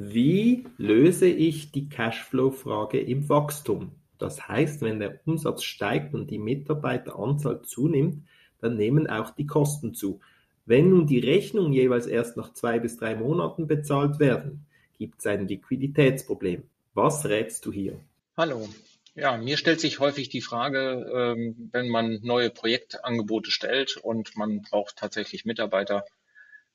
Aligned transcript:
Wie 0.00 0.64
löse 0.76 1.26
ich 1.26 1.72
die 1.72 1.88
Cashflow-Frage 1.88 3.00
im 3.00 3.28
Wachstum? 3.28 3.90
Das 4.18 4.46
heißt, 4.46 4.80
wenn 4.80 5.00
der 5.00 5.18
Umsatz 5.26 5.64
steigt 5.64 6.14
und 6.14 6.30
die 6.30 6.38
Mitarbeiteranzahl 6.38 7.62
zunimmt, 7.62 8.22
dann 8.60 8.76
nehmen 8.76 9.08
auch 9.08 9.30
die 9.30 9.48
Kosten 9.48 9.94
zu. 9.94 10.20
Wenn 10.66 10.90
nun 10.90 11.08
die 11.08 11.18
Rechnungen 11.18 11.72
jeweils 11.72 12.06
erst 12.06 12.36
nach 12.36 12.52
zwei 12.52 12.78
bis 12.78 12.96
drei 12.96 13.16
Monaten 13.16 13.66
bezahlt 13.66 14.20
werden, 14.20 14.66
gibt 14.98 15.18
es 15.18 15.26
ein 15.26 15.48
Liquiditätsproblem. 15.48 16.62
Was 16.94 17.26
rätst 17.26 17.66
du 17.66 17.72
hier? 17.72 17.98
Hallo. 18.36 18.68
Ja, 19.16 19.36
mir 19.36 19.56
stellt 19.56 19.80
sich 19.80 19.98
häufig 19.98 20.28
die 20.28 20.42
Frage, 20.42 21.10
ähm, 21.12 21.70
wenn 21.72 21.88
man 21.88 22.20
neue 22.22 22.50
Projektangebote 22.50 23.50
stellt 23.50 23.96
und 23.96 24.36
man 24.36 24.62
braucht 24.62 24.94
tatsächlich 24.94 25.44
Mitarbeiter, 25.44 26.04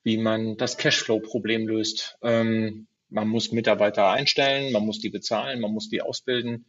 wie 0.03 0.17
man 0.17 0.57
das 0.57 0.77
Cashflow-Problem 0.77 1.69
löst. 1.69 2.17
Ähm, 2.21 2.87
man 3.13 3.27
muss 3.27 3.51
Mitarbeiter 3.51 4.09
einstellen, 4.09 4.73
man 4.73 4.85
muss 4.85 4.99
die 4.99 5.09
bezahlen, 5.09 5.61
man 5.61 5.71
muss 5.71 5.89
die 5.89 6.01
ausbilden 6.01 6.65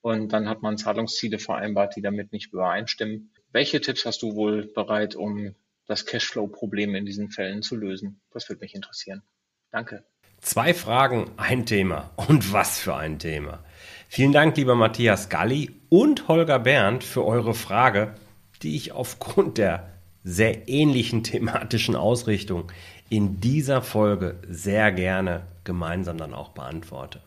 und 0.00 0.32
dann 0.32 0.48
hat 0.48 0.62
man 0.62 0.78
Zahlungsziele 0.78 1.38
vereinbart, 1.38 1.94
die 1.96 2.02
damit 2.02 2.32
nicht 2.32 2.52
übereinstimmen. 2.52 3.32
Welche 3.52 3.80
Tipps 3.80 4.04
hast 4.04 4.22
du 4.22 4.34
wohl 4.34 4.66
bereit, 4.66 5.14
um 5.14 5.54
das 5.86 6.06
Cashflow-Problem 6.06 6.94
in 6.94 7.04
diesen 7.04 7.30
Fällen 7.30 7.62
zu 7.62 7.76
lösen? 7.76 8.20
Das 8.30 8.48
würde 8.48 8.60
mich 8.60 8.74
interessieren. 8.74 9.22
Danke. 9.70 10.04
Zwei 10.40 10.74
Fragen, 10.74 11.30
ein 11.36 11.66
Thema. 11.66 12.10
Und 12.16 12.52
was 12.52 12.80
für 12.80 12.96
ein 12.96 13.18
Thema. 13.18 13.62
Vielen 14.08 14.32
Dank, 14.32 14.56
lieber 14.56 14.74
Matthias 14.74 15.28
Galli 15.28 15.70
und 15.88 16.26
Holger 16.26 16.58
Berndt, 16.58 17.04
für 17.04 17.24
eure 17.24 17.54
Frage, 17.54 18.14
die 18.62 18.74
ich 18.74 18.92
aufgrund 18.92 19.58
der 19.58 19.91
sehr 20.24 20.68
ähnlichen 20.68 21.22
thematischen 21.24 21.96
Ausrichtung 21.96 22.70
in 23.08 23.40
dieser 23.40 23.82
Folge 23.82 24.40
sehr 24.48 24.92
gerne 24.92 25.46
gemeinsam 25.64 26.18
dann 26.18 26.34
auch 26.34 26.50
beantworte. 26.50 27.20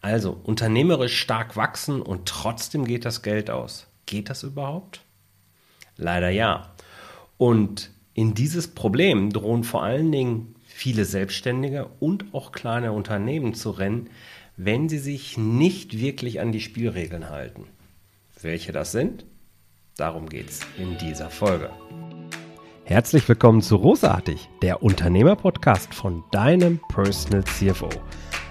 Also, 0.00 0.38
unternehmerisch 0.42 1.18
stark 1.18 1.56
wachsen 1.56 2.02
und 2.02 2.26
trotzdem 2.26 2.84
geht 2.84 3.06
das 3.06 3.22
Geld 3.22 3.48
aus. 3.48 3.86
Geht 4.04 4.28
das 4.28 4.42
überhaupt? 4.42 5.00
Leider 5.96 6.28
ja. 6.28 6.74
Und 7.38 7.90
in 8.12 8.34
dieses 8.34 8.68
Problem 8.68 9.32
drohen 9.32 9.64
vor 9.64 9.82
allen 9.82 10.12
Dingen 10.12 10.54
viele 10.62 11.06
Selbstständige 11.06 11.88
und 12.00 12.34
auch 12.34 12.52
kleine 12.52 12.92
Unternehmen 12.92 13.54
zu 13.54 13.70
rennen, 13.70 14.10
wenn 14.56 14.88
sie 14.88 14.98
sich 14.98 15.38
nicht 15.38 15.98
wirklich 15.98 16.40
an 16.40 16.52
die 16.52 16.60
Spielregeln 16.60 17.30
halten. 17.30 17.66
Welche 18.40 18.72
das 18.72 18.92
sind? 18.92 19.24
Darum 19.96 20.28
geht 20.28 20.50
es 20.50 20.60
in 20.76 20.98
dieser 20.98 21.30
Folge. 21.30 21.70
Herzlich 22.82 23.28
willkommen 23.28 23.62
zu 23.62 23.76
Rosartig, 23.76 24.48
der 24.60 24.82
Unternehmerpodcast 24.82 25.94
von 25.94 26.24
deinem 26.32 26.80
Personal 26.88 27.44
CFO. 27.44 27.88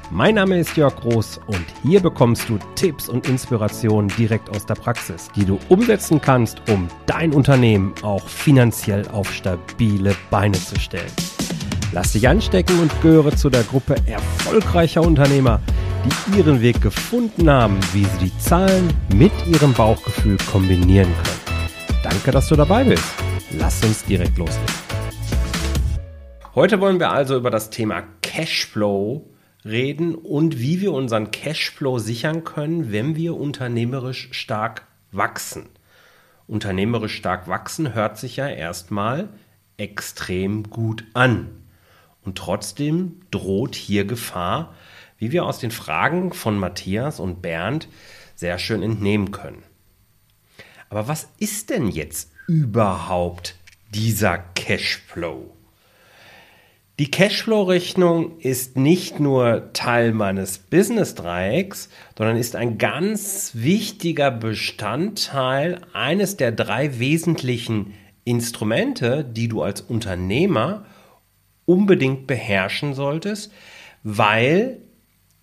Mein 0.09 0.35
Name 0.35 0.57
ist 0.59 0.77
Jörg 0.77 0.95
Groß 0.95 1.41
und 1.47 1.65
hier 1.81 1.99
bekommst 1.99 2.47
du 2.47 2.59
Tipps 2.75 3.09
und 3.09 3.27
Inspirationen 3.27 4.07
direkt 4.17 4.49
aus 4.51 4.65
der 4.65 4.75
Praxis, 4.75 5.27
die 5.35 5.43
du 5.43 5.59
umsetzen 5.67 6.21
kannst, 6.21 6.61
um 6.69 6.87
dein 7.07 7.33
Unternehmen 7.33 7.93
auch 8.03 8.25
finanziell 8.25 9.05
auf 9.09 9.29
stabile 9.33 10.15
Beine 10.29 10.57
zu 10.57 10.79
stellen. 10.79 11.11
Lass 11.91 12.13
dich 12.13 12.29
anstecken 12.29 12.79
und 12.79 13.01
gehöre 13.01 13.35
zu 13.35 13.49
der 13.49 13.63
Gruppe 13.63 13.97
erfolgreicher 14.07 15.01
Unternehmer, 15.01 15.59
die 16.05 16.37
ihren 16.37 16.61
Weg 16.61 16.81
gefunden 16.81 17.49
haben, 17.49 17.79
wie 17.93 18.05
sie 18.05 18.25
die 18.25 18.37
Zahlen 18.37 18.93
mit 19.13 19.31
ihrem 19.47 19.73
Bauchgefühl 19.73 20.37
kombinieren 20.51 21.11
können. 21.13 21.69
Danke, 22.03 22.31
dass 22.31 22.49
du 22.49 22.55
dabei 22.55 22.83
bist. 22.83 23.03
Lass 23.51 23.83
uns 23.83 24.03
direkt 24.03 24.37
loslegen. 24.37 24.75
Heute 26.55 26.79
wollen 26.79 26.99
wir 26.99 27.11
also 27.11 27.35
über 27.35 27.49
das 27.49 27.69
Thema 27.69 28.03
Cashflow 28.21 29.29
reden 29.65 30.15
und 30.15 30.59
wie 30.59 30.81
wir 30.81 30.91
unseren 30.91 31.31
Cashflow 31.31 31.99
sichern 31.99 32.43
können, 32.43 32.91
wenn 32.91 33.15
wir 33.15 33.35
unternehmerisch 33.35 34.29
stark 34.31 34.85
wachsen. 35.11 35.69
Unternehmerisch 36.47 37.15
stark 37.15 37.47
wachsen 37.47 37.93
hört 37.93 38.17
sich 38.17 38.35
ja 38.35 38.47
erstmal 38.47 39.29
extrem 39.77 40.69
gut 40.69 41.05
an. 41.13 41.49
Und 42.23 42.37
trotzdem 42.37 43.21
droht 43.31 43.75
hier 43.75 44.05
Gefahr, 44.05 44.73
wie 45.23 45.31
wir 45.31 45.45
aus 45.45 45.59
den 45.59 45.71
Fragen 45.71 46.33
von 46.33 46.59
Matthias 46.59 47.21
und 47.21 47.41
Bernd 47.41 47.87
sehr 48.35 48.59
schön 48.59 48.83
entnehmen 48.83 49.31
können. 49.31 49.63
Aber 50.89 51.07
was 51.07 51.29
ist 51.39 51.69
denn 51.69 51.87
jetzt 51.87 52.29
überhaupt 52.45 53.55
dieser 53.93 54.37
Cashflow? 54.37 55.49
Die 56.99 57.09
Cashflow-Rechnung 57.09 58.37
ist 58.39 58.75
nicht 58.75 59.21
nur 59.21 59.71
Teil 59.71 60.11
meines 60.11 60.57
Business-Dreiecks, 60.57 61.87
sondern 62.17 62.35
ist 62.35 62.57
ein 62.57 62.77
ganz 62.77 63.51
wichtiger 63.53 64.29
Bestandteil 64.29 65.79
eines 65.93 66.35
der 66.35 66.51
drei 66.51 66.99
wesentlichen 66.99 67.93
Instrumente, 68.25 69.23
die 69.23 69.47
du 69.47 69.61
als 69.61 69.79
Unternehmer 69.79 70.83
unbedingt 71.65 72.27
beherrschen 72.27 72.93
solltest, 72.93 73.53
weil 74.03 74.79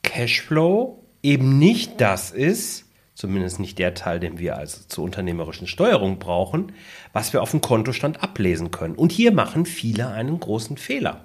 Cashflow 0.03 1.03
eben 1.22 1.59
nicht 1.59 2.00
das 2.00 2.31
ist, 2.31 2.87
zumindest 3.15 3.61
nicht 3.61 3.78
der 3.78 3.94
Teil, 3.94 4.21
den 4.21 4.38
wir 4.38 4.56
also 4.56 4.81
zur 4.88 5.05
unternehmerischen 5.05 5.66
Steuerung 5.66 6.19
brauchen, 6.19 6.72
was 7.12 7.33
wir 7.33 7.43
auf 7.43 7.50
dem 7.50 7.61
Kontostand 7.61 8.22
ablesen 8.22 8.71
können. 8.71 8.94
Und 8.94 9.12
hier 9.12 9.33
machen 9.33 9.66
viele 9.66 10.09
einen 10.09 10.41
großen 10.41 10.78
Fehler. 10.78 11.25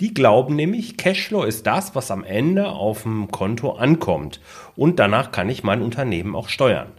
Die 0.00 0.12
glauben 0.12 0.56
nämlich, 0.56 0.96
Cashflow 0.96 1.44
ist 1.44 1.66
das, 1.66 1.94
was 1.94 2.10
am 2.10 2.24
Ende 2.24 2.68
auf 2.68 3.04
dem 3.04 3.30
Konto 3.30 3.72
ankommt. 3.72 4.40
Und 4.74 4.98
danach 4.98 5.32
kann 5.32 5.48
ich 5.48 5.62
mein 5.62 5.80
Unternehmen 5.80 6.34
auch 6.34 6.50
steuern. 6.50 6.92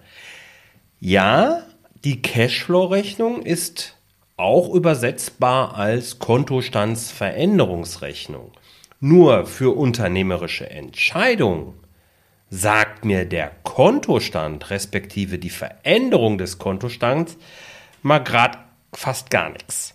Ja, 1.00 1.62
die 2.04 2.22
Cashflow-Rechnung 2.22 3.44
ist 3.44 3.98
auch 4.38 4.74
übersetzbar 4.74 5.76
als 5.76 6.18
Kontostandsveränderungsrechnung. 6.20 8.52
Nur 9.00 9.46
für 9.46 9.76
unternehmerische 9.76 10.70
Entscheidungen 10.70 11.74
sagt 12.50 13.06
mir 13.06 13.26
der 13.26 13.52
Kontostand 13.64 14.70
respektive 14.72 15.38
die 15.38 15.52
Veränderung 15.52 16.38
des 16.38 16.58
Kontostands 16.58 17.38
mal 18.02 18.20
gerade 18.20 18.58
fast 18.94 19.30
gar 19.30 19.52
nichts. 19.52 19.94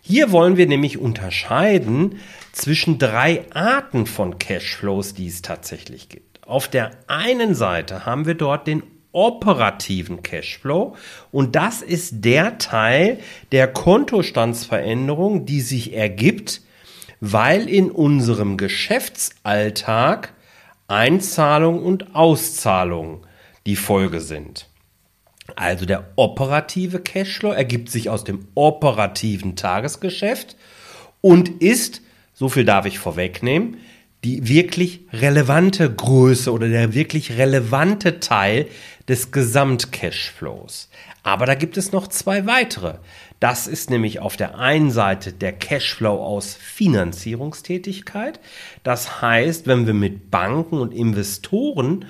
Hier 0.00 0.30
wollen 0.30 0.56
wir 0.56 0.68
nämlich 0.68 0.98
unterscheiden 0.98 2.20
zwischen 2.52 2.98
drei 2.98 3.44
Arten 3.52 4.06
von 4.06 4.38
Cashflows, 4.38 5.14
die 5.14 5.26
es 5.26 5.42
tatsächlich 5.42 6.08
gibt. 6.08 6.46
Auf 6.46 6.68
der 6.68 6.92
einen 7.08 7.56
Seite 7.56 8.06
haben 8.06 8.26
wir 8.26 8.34
dort 8.34 8.68
den 8.68 8.84
operativen 9.10 10.22
Cashflow 10.22 10.94
und 11.32 11.56
das 11.56 11.82
ist 11.82 12.24
der 12.24 12.58
Teil 12.58 13.18
der 13.50 13.66
Kontostandsveränderung, 13.66 15.46
die 15.46 15.62
sich 15.62 15.94
ergibt, 15.94 16.60
weil 17.20 17.68
in 17.68 17.90
unserem 17.90 18.56
Geschäftsalltag 18.56 20.32
Einzahlung 20.88 21.82
und 21.82 22.14
Auszahlung 22.14 23.26
die 23.66 23.76
Folge 23.76 24.20
sind. 24.20 24.68
Also 25.54 25.86
der 25.86 26.12
operative 26.16 27.00
Cashflow 27.00 27.52
ergibt 27.52 27.90
sich 27.90 28.10
aus 28.10 28.24
dem 28.24 28.48
operativen 28.54 29.56
Tagesgeschäft 29.56 30.56
und 31.20 31.48
ist, 31.62 32.02
so 32.34 32.48
viel 32.48 32.64
darf 32.64 32.86
ich 32.86 32.98
vorwegnehmen, 32.98 33.78
die 34.26 34.48
wirklich 34.48 35.02
relevante 35.12 35.88
Größe 35.88 36.50
oder 36.50 36.68
der 36.68 36.94
wirklich 36.94 37.38
relevante 37.38 38.18
Teil 38.18 38.66
des 39.08 39.30
Gesamtcashflows. 39.30 40.88
Aber 41.22 41.46
da 41.46 41.54
gibt 41.54 41.76
es 41.76 41.92
noch 41.92 42.08
zwei 42.08 42.44
weitere. 42.44 42.94
Das 43.38 43.68
ist 43.68 43.88
nämlich 43.88 44.18
auf 44.18 44.36
der 44.36 44.58
einen 44.58 44.90
Seite 44.90 45.32
der 45.32 45.52
Cashflow 45.52 46.24
aus 46.24 46.54
Finanzierungstätigkeit. 46.54 48.40
Das 48.82 49.22
heißt, 49.22 49.68
wenn 49.68 49.86
wir 49.86 49.94
mit 49.94 50.28
Banken 50.32 50.80
und 50.80 50.92
Investoren 50.92 52.06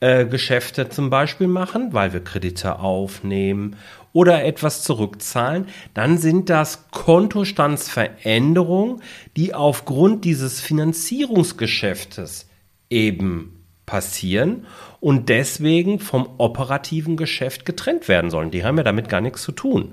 äh, 0.00 0.24
Geschäfte 0.24 0.88
zum 0.88 1.10
Beispiel 1.10 1.48
machen, 1.48 1.92
weil 1.92 2.14
wir 2.14 2.24
Kredite 2.24 2.78
aufnehmen 2.78 3.76
oder 4.18 4.44
etwas 4.44 4.82
zurückzahlen, 4.82 5.68
dann 5.94 6.18
sind 6.18 6.50
das 6.50 6.90
Kontostandsveränderungen, 6.90 9.00
die 9.36 9.54
aufgrund 9.54 10.24
dieses 10.24 10.60
Finanzierungsgeschäftes 10.60 12.48
eben 12.90 13.64
passieren 13.86 14.66
und 14.98 15.28
deswegen 15.28 16.00
vom 16.00 16.28
operativen 16.38 17.16
Geschäft 17.16 17.64
getrennt 17.64 18.08
werden 18.08 18.32
sollen. 18.32 18.50
Die 18.50 18.64
haben 18.64 18.76
ja 18.76 18.82
damit 18.82 19.08
gar 19.08 19.20
nichts 19.20 19.42
zu 19.42 19.52
tun. 19.52 19.92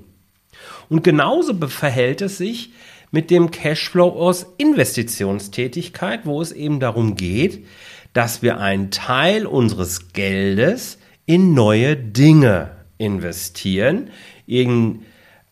Und 0.90 1.04
genauso 1.04 1.54
verhält 1.68 2.24
es 2.24 2.40
sich 2.40 2.72
mit 3.12 3.30
dem 3.30 3.52
Cashflow 3.52 4.10
aus 4.10 4.48
Investitionstätigkeit, 4.58 6.26
wo 6.26 6.42
es 6.42 6.52
eben 6.52 6.80
darum 6.80 7.16
geht, 7.16 7.68
dass 8.14 8.42
wir 8.42 8.58
einen 8.58 8.90
Teil 8.90 9.46
unseres 9.46 10.14
Geldes 10.14 10.98
in 11.28 11.54
neue 11.54 11.96
Dinge 11.96 12.72
investieren, 12.98 14.10
in 14.46 15.04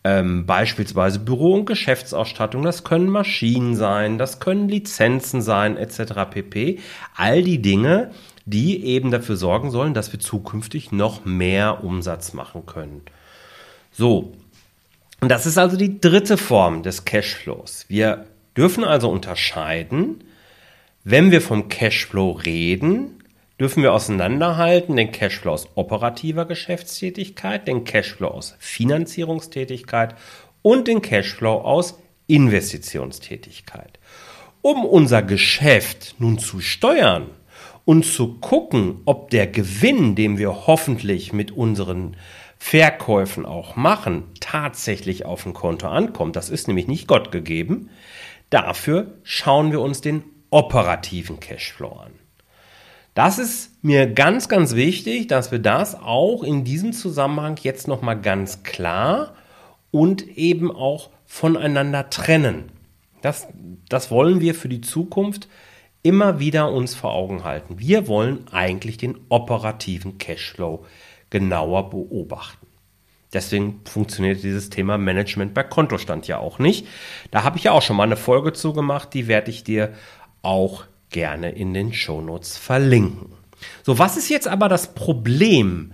ähm, 0.03 0.45
beispielsweise 0.45 1.19
Büro- 1.19 1.53
und 1.53 1.65
Geschäftsausstattung, 1.65 2.63
das 2.63 2.83
können 2.83 3.09
Maschinen 3.09 3.75
sein, 3.75 4.17
das 4.17 4.39
können 4.39 4.67
Lizenzen 4.67 5.41
sein, 5.41 5.77
etc. 5.77 6.29
pp. 6.29 6.79
All 7.15 7.41
die 7.41 7.61
Dinge, 7.61 8.11
die 8.45 8.83
eben 8.85 9.11
dafür 9.11 9.37
sorgen 9.37 9.71
sollen, 9.71 9.93
dass 9.93 10.11
wir 10.11 10.19
zukünftig 10.19 10.91
noch 10.91 11.23
mehr 11.23 11.83
Umsatz 11.83 12.33
machen 12.33 12.65
können. 12.65 13.01
So, 13.91 14.33
und 15.21 15.29
das 15.29 15.45
ist 15.45 15.57
also 15.57 15.77
die 15.77 16.01
dritte 16.01 16.35
Form 16.35 16.83
des 16.83 17.05
Cashflows. 17.05 17.85
Wir 17.87 18.25
dürfen 18.57 18.83
also 18.83 19.09
unterscheiden, 19.09 20.21
wenn 21.05 21.31
wir 21.31 21.41
vom 21.41 21.69
Cashflow 21.69 22.31
reden, 22.31 23.22
dürfen 23.63 23.81
wir 23.81 23.93
auseinanderhalten 23.93 24.97
den 24.97 25.13
Cashflow 25.13 25.53
aus 25.53 25.69
operativer 25.75 26.43
Geschäftstätigkeit, 26.43 27.65
den 27.65 27.85
Cashflow 27.85 28.27
aus 28.27 28.57
Finanzierungstätigkeit 28.59 30.15
und 30.61 30.89
den 30.89 31.01
Cashflow 31.01 31.61
aus 31.61 31.97
Investitionstätigkeit. 32.27 33.99
Um 34.61 34.83
unser 34.83 35.21
Geschäft 35.21 36.15
nun 36.19 36.39
zu 36.39 36.59
steuern 36.59 37.29
und 37.85 38.05
zu 38.05 38.33
gucken, 38.39 38.99
ob 39.05 39.29
der 39.29 39.47
Gewinn, 39.47 40.15
den 40.15 40.37
wir 40.37 40.67
hoffentlich 40.67 41.31
mit 41.31 41.51
unseren 41.51 42.17
Verkäufen 42.57 43.45
auch 43.45 43.77
machen, 43.77 44.23
tatsächlich 44.41 45.23
auf 45.23 45.43
dem 45.43 45.53
Konto 45.53 45.87
ankommt, 45.87 46.35
das 46.35 46.49
ist 46.49 46.67
nämlich 46.67 46.87
nicht 46.89 47.07
Gott 47.07 47.31
gegeben, 47.31 47.89
dafür 48.49 49.13
schauen 49.23 49.71
wir 49.71 49.79
uns 49.79 50.01
den 50.01 50.25
operativen 50.49 51.39
Cashflow 51.39 51.93
an. 51.93 52.22
Das 53.13 53.37
ist 53.37 53.83
mir 53.83 54.07
ganz, 54.07 54.49
ganz 54.49 54.73
wichtig, 54.75 55.27
dass 55.27 55.51
wir 55.51 55.59
das 55.59 55.95
auch 55.95 56.43
in 56.43 56.63
diesem 56.63 56.93
Zusammenhang 56.93 57.59
jetzt 57.61 57.87
nochmal 57.87 58.19
ganz 58.19 58.63
klar 58.63 59.35
und 59.91 60.27
eben 60.37 60.71
auch 60.71 61.11
voneinander 61.25 62.09
trennen. 62.09 62.71
Das, 63.21 63.47
das 63.87 64.09
wollen 64.09 64.41
wir 64.41 64.55
für 64.55 64.69
die 64.69 64.81
Zukunft 64.81 65.47
immer 66.01 66.39
wieder 66.39 66.71
uns 66.71 66.95
vor 66.95 67.13
Augen 67.13 67.43
halten. 67.43 67.79
Wir 67.79 68.07
wollen 68.07 68.47
eigentlich 68.51 68.97
den 68.97 69.17
operativen 69.29 70.17
Cashflow 70.17 70.85
genauer 71.29 71.89
beobachten. 71.89 72.67
Deswegen 73.31 73.81
funktioniert 73.85 74.43
dieses 74.43 74.69
Thema 74.69 74.97
Management 74.97 75.53
bei 75.53 75.63
Kontostand 75.63 76.27
ja 76.27 76.37
auch 76.37 76.59
nicht. 76.59 76.87
Da 77.31 77.43
habe 77.43 77.57
ich 77.57 77.63
ja 77.63 77.71
auch 77.71 77.81
schon 77.81 77.95
mal 77.95 78.03
eine 78.03 78.17
Folge 78.17 78.53
zu 78.53 78.73
gemacht, 78.73 79.13
die 79.13 79.27
werde 79.27 79.49
ich 79.49 79.63
dir 79.63 79.93
auch 80.43 80.85
gerne 81.13 81.51
in 81.51 81.73
den 81.73 81.93
Shownotes 81.93 82.57
verlinken. 82.57 83.31
So, 83.83 83.97
was 83.97 84.17
ist 84.17 84.27
jetzt 84.27 84.49
aber 84.49 84.67
das 84.67 84.93
Problem 84.93 85.93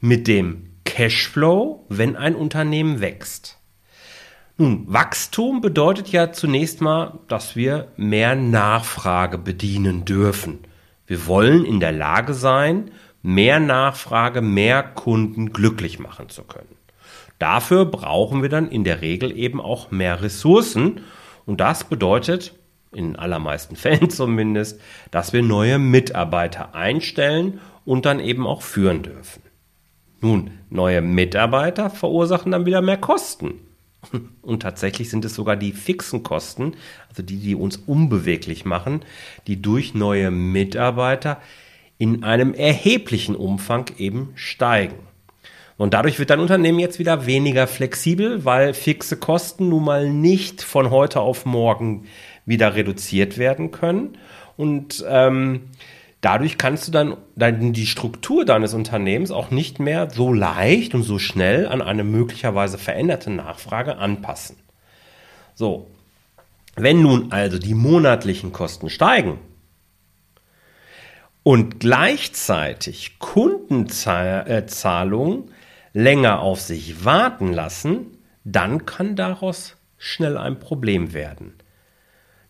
mit 0.00 0.28
dem 0.28 0.70
Cashflow, 0.84 1.84
wenn 1.88 2.14
ein 2.14 2.36
Unternehmen 2.36 3.00
wächst? 3.00 3.58
Nun, 4.56 4.84
Wachstum 4.86 5.60
bedeutet 5.60 6.08
ja 6.08 6.32
zunächst 6.32 6.80
mal, 6.80 7.18
dass 7.28 7.56
wir 7.56 7.92
mehr 7.96 8.36
Nachfrage 8.36 9.38
bedienen 9.38 10.04
dürfen. 10.04 10.60
Wir 11.06 11.26
wollen 11.26 11.64
in 11.64 11.80
der 11.80 11.92
Lage 11.92 12.34
sein, 12.34 12.90
mehr 13.22 13.60
Nachfrage, 13.60 14.42
mehr 14.42 14.82
Kunden 14.82 15.52
glücklich 15.52 15.98
machen 15.98 16.28
zu 16.28 16.42
können. 16.42 16.76
Dafür 17.38 17.84
brauchen 17.84 18.42
wir 18.42 18.48
dann 18.48 18.68
in 18.68 18.82
der 18.82 19.00
Regel 19.00 19.36
eben 19.36 19.60
auch 19.60 19.90
mehr 19.92 20.22
Ressourcen 20.22 21.02
und 21.46 21.60
das 21.60 21.84
bedeutet 21.84 22.57
in 22.92 23.16
allermeisten 23.16 23.76
Fällen 23.76 24.10
zumindest, 24.10 24.80
dass 25.10 25.32
wir 25.32 25.42
neue 25.42 25.78
Mitarbeiter 25.78 26.74
einstellen 26.74 27.60
und 27.84 28.06
dann 28.06 28.20
eben 28.20 28.46
auch 28.46 28.62
führen 28.62 29.02
dürfen. 29.02 29.42
Nun, 30.20 30.50
neue 30.68 31.00
Mitarbeiter 31.00 31.90
verursachen 31.90 32.52
dann 32.52 32.66
wieder 32.66 32.82
mehr 32.82 32.96
Kosten. 32.96 33.54
Und 34.42 34.62
tatsächlich 34.62 35.10
sind 35.10 35.24
es 35.24 35.34
sogar 35.34 35.56
die 35.56 35.72
fixen 35.72 36.22
Kosten, 36.22 36.74
also 37.08 37.22
die, 37.22 37.36
die 37.36 37.54
uns 37.54 37.76
unbeweglich 37.76 38.64
machen, 38.64 39.04
die 39.46 39.60
durch 39.60 39.94
neue 39.94 40.30
Mitarbeiter 40.30 41.40
in 41.98 42.22
einem 42.24 42.54
erheblichen 42.54 43.34
Umfang 43.34 43.86
eben 43.98 44.30
steigen. 44.34 44.96
Und 45.76 45.94
dadurch 45.94 46.18
wird 46.18 46.30
dein 46.30 46.40
Unternehmen 46.40 46.80
jetzt 46.80 46.98
wieder 46.98 47.26
weniger 47.26 47.68
flexibel, 47.68 48.44
weil 48.44 48.74
fixe 48.74 49.16
Kosten 49.16 49.68
nun 49.68 49.84
mal 49.84 50.10
nicht 50.10 50.62
von 50.62 50.90
heute 50.90 51.20
auf 51.20 51.46
morgen 51.46 52.06
wieder 52.48 52.74
reduziert 52.74 53.38
werden 53.38 53.70
können. 53.70 54.18
Und 54.56 55.04
ähm, 55.08 55.70
dadurch 56.20 56.58
kannst 56.58 56.88
du 56.88 56.92
dann, 56.92 57.16
dann 57.36 57.72
die 57.72 57.86
Struktur 57.86 58.44
deines 58.44 58.74
Unternehmens 58.74 59.30
auch 59.30 59.52
nicht 59.52 59.78
mehr 59.78 60.10
so 60.10 60.32
leicht 60.32 60.92
und 60.94 61.04
so 61.04 61.20
schnell 61.20 61.68
an 61.68 61.82
eine 61.82 62.02
möglicherweise 62.02 62.78
veränderte 62.78 63.30
Nachfrage 63.30 63.98
anpassen. 63.98 64.56
So, 65.54 65.86
wenn 66.74 67.00
nun 67.02 67.30
also 67.32 67.58
die 67.58 67.74
monatlichen 67.74 68.52
Kosten 68.52 68.90
steigen 68.90 69.38
und 71.42 71.80
gleichzeitig 71.80 73.18
Kundenzahlungen 73.18 75.50
länger 75.92 76.40
auf 76.40 76.60
sich 76.60 77.04
warten 77.04 77.52
lassen, 77.52 78.18
dann 78.44 78.86
kann 78.86 79.16
daraus 79.16 79.76
schnell 79.98 80.38
ein 80.38 80.60
Problem 80.60 81.12
werden. 81.12 81.54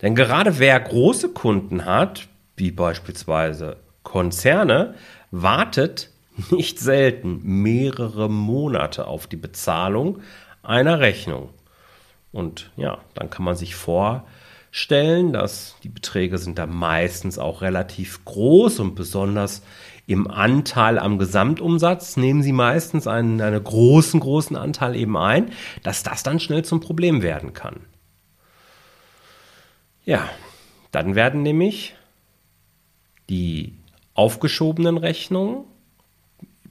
Denn 0.03 0.15
gerade 0.15 0.59
wer 0.59 0.79
große 0.79 1.31
Kunden 1.31 1.85
hat, 1.85 2.29
wie 2.57 2.71
beispielsweise 2.71 3.77
Konzerne, 4.03 4.95
wartet 5.31 6.11
nicht 6.51 6.79
selten 6.79 7.41
mehrere 7.43 8.31
Monate 8.31 9.07
auf 9.07 9.27
die 9.27 9.37
Bezahlung 9.37 10.21
einer 10.63 11.01
Rechnung. 11.01 11.51
Und 12.33 12.71
ja, 12.77 12.99
dann 13.15 13.31
kann 13.31 13.45
man 13.45 13.57
sich 13.57 13.75
vorstellen, 13.75 15.33
dass 15.33 15.77
die 15.83 15.89
Beträge 15.89 16.39
sind 16.39 16.59
da 16.59 16.67
meistens 16.67 17.39
auch 17.39 17.63
relativ 17.63 18.25
groß 18.25 18.81
und 18.81 18.95
besonders 18.95 19.63
im 20.07 20.31
Anteil 20.31 20.99
am 20.99 21.19
Gesamtumsatz 21.19 22.17
nehmen 22.17 22.43
sie 22.43 22.53
meistens 22.53 23.07
einen, 23.07 23.41
einen 23.41 23.63
großen, 23.63 24.21
großen 24.21 24.57
Anteil 24.57 24.97
eben 24.97 25.17
ein, 25.17 25.51
dass 25.83 26.03
das 26.03 26.23
dann 26.23 26.41
schnell 26.41 26.65
zum 26.65 26.81
Problem 26.81 27.21
werden 27.21 27.53
kann. 27.53 27.81
Ja, 30.09 30.27
dann 30.91 31.17
werden 31.17 31.43
nämlich 31.43 31.95
die 33.29 33.75
aufgeschobenen 34.15 34.97
Rechnungen 34.97 35.65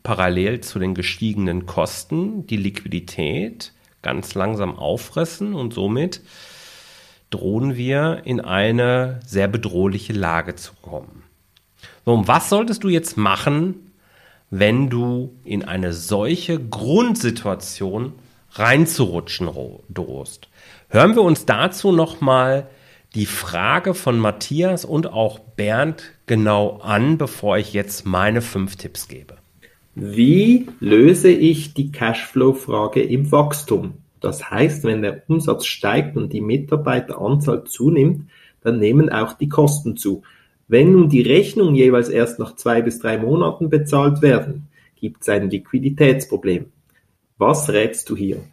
parallel 0.01 0.62
zu 0.62 0.80
den 0.80 0.95
gestiegenen 0.95 1.68
Kosten 1.68 2.48
die 2.48 2.57
Liquidität 2.57 3.74
ganz 4.01 4.34
langsam 4.34 4.80
auffressen 4.80 5.54
und 5.54 5.72
somit 5.72 6.22
drohen 7.30 7.75
wir 7.75 8.24
in 8.25 8.42
eine 8.42 9.19
sehr 9.24 9.48
bedrohliche 9.48 10.13
Lage 10.13 10.56
zu 10.56 10.74
kommen. 10.81 11.22
So, 12.06 12.16
und 12.16 12.28
was 12.28 12.50
solltest 12.50 12.83
du 12.83 12.90
jetzt 12.90 13.18
machen, 13.18 13.92
wenn 14.50 14.90
du 14.90 15.31
in 15.44 15.64
eine 15.64 15.94
solche 15.94 16.59
Grundsituation 16.59 18.14
reinzurutschen 18.54 19.47
drohst? 19.94 20.50
Hören 20.90 21.14
wir 21.14 21.21
uns 21.21 21.45
dazu 21.45 21.92
nochmal 21.92 22.68
die 23.16 23.26
Frage 23.26 23.94
von 23.94 24.19
Matthias 24.19 24.85
und 24.85 25.07
auch 25.07 25.40
Bernd 25.40 26.11
genau 26.26 26.80
an, 26.81 27.18
bevor 27.18 27.57
ich 27.57 27.73
jetzt 27.73 28.06
meine 28.06 28.42
fünf 28.42 28.76
Tipps 28.76 29.07
gebe. 29.07 29.37
Wie 29.95 30.68
löse 30.80 31.30
ich 31.30 31.73
die 31.73 31.92
Cashflow-Frage 31.92 33.02
im 33.02 33.31
Wachstum? 33.31 33.95
Das 34.19 34.52
heißt, 34.52 34.83
wenn 34.83 35.02
der 35.02 35.23
Umsatz 35.28 35.66
steigt 35.66 36.18
und 36.18 36.33
die 36.33 36.42
Mitarbeiteranzahl 36.42 37.64
zunimmt, 37.64 38.30
dann 38.61 38.80
nehmen 38.80 39.09
auch 39.09 39.33
die 39.33 39.49
Kosten 39.49 39.97
zu. 39.97 40.23
Wenn 40.68 40.92
nun 40.92 41.09
die 41.09 41.21
Rechnungen 41.21 41.76
jeweils 41.76 42.09
erst 42.09 42.40
nach 42.40 42.56
zwei 42.56 42.81
bis 42.81 42.99
drei 42.99 43.18
Monaten 43.18 43.69
bezahlt 43.69 44.21
werden, 44.21 44.68
gibt 44.95 45.21
es 45.21 45.30
ein 45.30 45.49
Liquiditätsproblem. 45.49 46.66
Was 47.37 47.69
rätst 47.69 48.09
du 48.09 48.16
hier? 48.16 48.44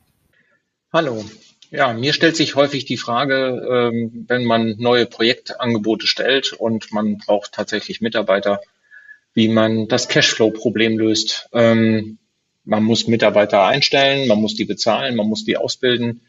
Hallo, 0.92 1.24
ja, 1.70 1.92
mir 1.92 2.12
stellt 2.12 2.36
sich 2.36 2.54
häufig 2.54 2.84
die 2.84 2.96
Frage, 2.96 3.90
ähm, 3.92 4.24
wenn 4.28 4.44
man 4.44 4.76
neue 4.78 5.06
Projektangebote 5.06 6.06
stellt 6.06 6.52
und 6.52 6.92
man 6.92 7.18
braucht 7.18 7.52
tatsächlich 7.52 8.00
Mitarbeiter, 8.00 8.60
wie 9.34 9.48
man 9.48 9.88
das 9.88 10.08
Cashflow-Problem 10.08 10.98
löst. 10.98 11.48
Ähm, 11.52 12.18
man 12.64 12.82
muss 12.82 13.06
Mitarbeiter 13.06 13.64
einstellen, 13.66 14.28
man 14.28 14.40
muss 14.40 14.54
die 14.54 14.64
bezahlen, 14.64 15.16
man 15.16 15.28
muss 15.28 15.44
die 15.44 15.56
ausbilden 15.56 16.22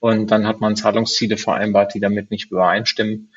und 0.00 0.30
dann 0.30 0.46
hat 0.46 0.60
man 0.60 0.76
Zahlungsziele 0.76 1.36
vereinbart, 1.36 1.94
die 1.94 2.00
damit 2.00 2.30
nicht 2.30 2.50
übereinstimmen. 2.50 3.32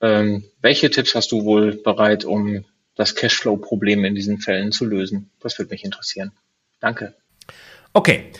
Ähm, 0.00 0.44
welche 0.60 0.90
Tipps 0.90 1.14
hast 1.14 1.32
du 1.32 1.44
wohl 1.44 1.76
bereit, 1.76 2.24
um 2.24 2.64
das 2.94 3.14
Cashflow-Problem 3.14 4.04
in 4.04 4.14
diesen 4.14 4.38
Fällen 4.38 4.72
zu 4.72 4.84
lösen? 4.84 5.30
Das 5.40 5.58
würde 5.58 5.70
mich 5.70 5.84
interessieren. 5.84 6.32
Danke. 6.80 7.14
Okay. 7.92 8.32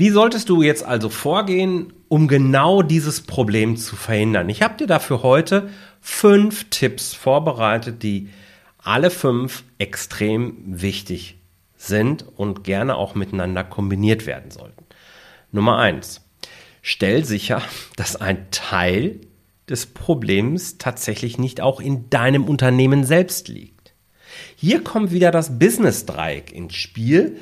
Wie 0.00 0.08
solltest 0.08 0.48
du 0.48 0.62
jetzt 0.62 0.82
also 0.82 1.10
vorgehen, 1.10 1.92
um 2.08 2.26
genau 2.26 2.80
dieses 2.80 3.20
Problem 3.20 3.76
zu 3.76 3.96
verhindern? 3.96 4.48
Ich 4.48 4.62
habe 4.62 4.78
dir 4.78 4.86
dafür 4.86 5.22
heute 5.22 5.68
fünf 6.00 6.70
Tipps 6.70 7.12
vorbereitet, 7.12 8.02
die 8.02 8.30
alle 8.78 9.10
fünf 9.10 9.62
extrem 9.76 10.54
wichtig 10.64 11.36
sind 11.76 12.24
und 12.34 12.64
gerne 12.64 12.96
auch 12.96 13.14
miteinander 13.14 13.62
kombiniert 13.62 14.24
werden 14.24 14.50
sollten. 14.50 14.86
Nummer 15.52 15.76
eins. 15.76 16.22
stell 16.80 17.26
sicher, 17.26 17.60
dass 17.96 18.16
ein 18.16 18.50
Teil 18.50 19.20
des 19.68 19.84
Problems 19.84 20.78
tatsächlich 20.78 21.36
nicht 21.36 21.60
auch 21.60 21.78
in 21.78 22.08
deinem 22.08 22.44
Unternehmen 22.44 23.04
selbst 23.04 23.48
liegt. 23.48 23.92
Hier 24.56 24.82
kommt 24.82 25.10
wieder 25.10 25.30
das 25.30 25.58
Business-Dreieck 25.58 26.52
ins 26.52 26.74
Spiel. 26.74 27.36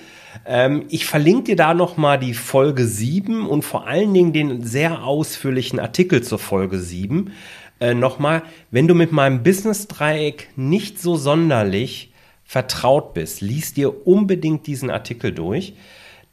Ähm, 0.46 0.84
ich 0.88 1.06
verlinke 1.06 1.44
dir 1.44 1.56
da 1.56 1.74
nochmal 1.74 2.18
die 2.18 2.34
Folge 2.34 2.86
7 2.86 3.46
und 3.46 3.62
vor 3.62 3.86
allen 3.86 4.12
Dingen 4.14 4.32
den 4.32 4.64
sehr 4.64 5.04
ausführlichen 5.04 5.80
Artikel 5.80 6.22
zur 6.22 6.38
Folge 6.38 6.78
7. 6.78 7.32
Äh, 7.80 7.94
nochmal, 7.94 8.42
wenn 8.70 8.88
du 8.88 8.94
mit 8.94 9.12
meinem 9.12 9.42
Business-Dreieck 9.42 10.48
nicht 10.56 11.00
so 11.00 11.16
sonderlich 11.16 12.12
vertraut 12.44 13.14
bist, 13.14 13.40
liest 13.40 13.76
dir 13.76 14.06
unbedingt 14.06 14.66
diesen 14.66 14.90
Artikel 14.90 15.32
durch. 15.32 15.74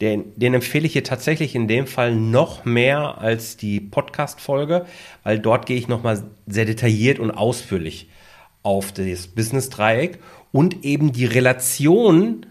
Den, 0.02 0.34
den 0.36 0.54
empfehle 0.54 0.86
ich 0.86 0.94
dir 0.94 1.04
tatsächlich 1.04 1.56
in 1.56 1.68
dem 1.68 1.88
Fall 1.88 2.16
noch 2.16 2.66
mehr 2.66 3.20
als 3.20 3.56
die 3.56 3.80
Podcast-Folge, 3.80 4.86
weil 5.24 5.40
dort 5.40 5.66
gehe 5.68 5.78
ich 5.78 5.88
nochmal 5.88 6.24
sehr 6.48 6.66
detailliert 6.66 7.20
und 7.20 7.32
ausführlich 7.32 8.10
auf 8.62 8.92
das 8.92 9.28
Business-Dreieck 9.28 10.20
und 10.52 10.84
eben 10.84 11.14
die 11.14 11.26
Relation, 11.26 12.46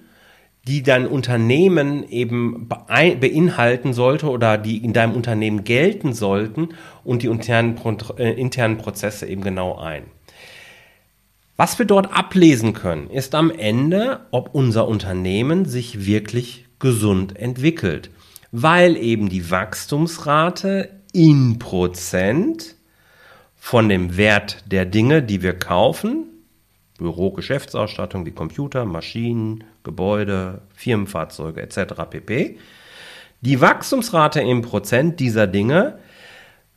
die 0.66 0.82
dein 0.82 1.06
Unternehmen 1.06 2.08
eben 2.08 2.68
beinhalten 2.68 3.92
sollte 3.92 4.30
oder 4.30 4.56
die 4.56 4.78
in 4.78 4.92
deinem 4.92 5.14
Unternehmen 5.14 5.64
gelten 5.64 6.14
sollten 6.14 6.70
und 7.04 7.22
die 7.22 7.26
internen, 7.26 7.78
äh, 8.16 8.32
internen 8.32 8.78
Prozesse 8.78 9.26
eben 9.26 9.42
genau 9.42 9.76
ein. 9.76 10.04
Was 11.56 11.78
wir 11.78 11.86
dort 11.86 12.12
ablesen 12.12 12.72
können, 12.72 13.08
ist 13.10 13.34
am 13.34 13.50
Ende, 13.50 14.20
ob 14.30 14.54
unser 14.54 14.88
Unternehmen 14.88 15.66
sich 15.66 16.06
wirklich 16.06 16.66
gesund 16.80 17.36
entwickelt, 17.36 18.10
weil 18.50 18.96
eben 18.96 19.28
die 19.28 19.50
Wachstumsrate 19.50 20.90
in 21.12 21.58
Prozent 21.58 22.74
von 23.54 23.88
dem 23.88 24.16
Wert 24.16 24.64
der 24.66 24.84
Dinge, 24.84 25.22
die 25.22 25.42
wir 25.42 25.56
kaufen, 25.58 26.26
Büro, 26.98 27.30
Geschäftsausstattung 27.30 28.26
wie 28.26 28.32
Computer, 28.32 28.84
Maschinen, 28.84 29.64
Gebäude, 29.84 30.62
Firmenfahrzeuge 30.74 31.62
etc. 31.62 31.94
pp. 32.10 32.58
Die 33.40 33.60
Wachstumsrate 33.60 34.40
im 34.40 34.62
Prozent 34.62 35.20
dieser 35.20 35.46
Dinge 35.46 35.98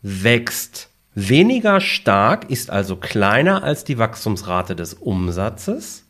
wächst 0.01 0.89
weniger 1.15 1.81
stark, 1.81 2.49
ist 2.51 2.69
also 2.69 2.95
kleiner 2.95 3.63
als 3.63 3.83
die 3.83 3.97
Wachstumsrate 3.97 4.75
des 4.75 4.93
Umsatzes 4.93 6.03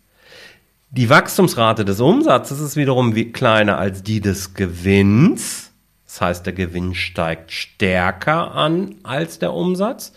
die 0.89 1.09
Wachstumsrate 1.09 1.83
des 1.83 1.99
Umsatzes 1.99 2.61
ist 2.61 2.77
wiederum 2.77 3.13
kleiner 3.33 3.77
als 3.77 4.03
die 4.03 4.21
des 4.21 4.53
Gewinns. 4.53 5.71
Das 6.05 6.21
heißt, 6.21 6.45
der 6.45 6.53
Gewinn 6.53 6.95
steigt 6.95 7.51
stärker 7.51 8.53
an 8.53 8.95
als 9.03 9.37
der 9.37 9.53
Umsatz. 9.53 10.13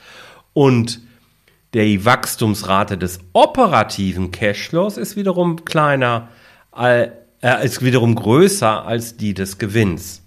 Und 0.52 1.00
die 1.74 2.04
Wachstumsrate 2.04 2.96
des 2.96 3.18
operativen 3.32 4.30
Cashflows 4.30 4.96
ist 4.96 5.16
wiederum 5.16 5.64
kleiner, 5.64 6.28
äh, 6.80 7.10
ist 7.64 7.84
wiederum 7.84 8.14
größer 8.14 8.84
als 8.84 9.16
die 9.16 9.34
des 9.34 9.58
Gewinns. 9.58 10.22